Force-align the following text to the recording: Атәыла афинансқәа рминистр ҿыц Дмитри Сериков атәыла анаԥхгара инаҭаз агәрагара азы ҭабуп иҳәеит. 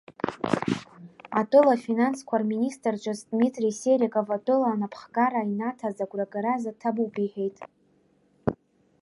Атәыла 1.39 1.73
афинансқәа 1.77 2.35
рминистр 2.41 2.95
ҿыц 3.01 3.19
Дмитри 3.29 3.77
Сериков 3.79 4.27
атәыла 4.37 4.67
анаԥхгара 4.71 5.41
инаҭаз 5.51 5.97
агәрагара 6.03 6.51
азы 6.55 6.71
ҭабуп 6.79 7.13
иҳәеит. 7.23 7.57